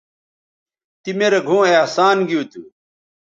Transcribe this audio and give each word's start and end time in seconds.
تی 1.01 1.11
می 1.17 1.27
رے 1.31 1.39
گھؤں 1.47 1.65
احسان 1.77 2.17
گیو 2.27 2.41
تھو 2.51 2.61